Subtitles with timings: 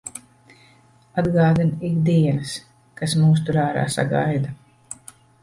[1.21, 2.55] Atgādina ik dienas,
[3.03, 4.57] kas mūs tur ārā sagaida.